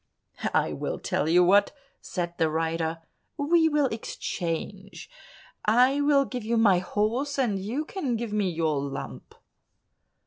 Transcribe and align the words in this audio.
"I 0.55 0.73
will 0.73 0.97
tell 0.97 1.29
you 1.29 1.43
what," 1.43 1.73
said 2.01 2.33
the 2.39 2.49
rider, 2.49 3.03
"we 3.37 3.69
will 3.69 3.85
exchange: 3.85 5.11
I 5.63 6.01
will 6.01 6.25
give 6.25 6.43
you 6.43 6.57
my 6.57 6.79
horse, 6.79 7.37
and 7.37 7.59
you 7.59 7.85
can 7.85 8.15
give 8.15 8.33
me 8.33 8.49
your 8.49 8.81
lump." 8.83 9.35